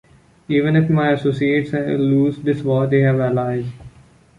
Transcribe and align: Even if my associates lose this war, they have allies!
Even 0.47 0.75
if 0.77 0.89
my 0.89 1.11
associates 1.11 1.73
lose 1.73 2.39
this 2.39 2.63
war, 2.63 2.87
they 2.87 3.01
have 3.01 3.19
allies! 3.19 3.67